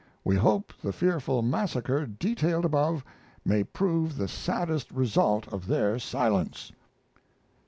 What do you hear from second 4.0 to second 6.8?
the saddest result of their silence.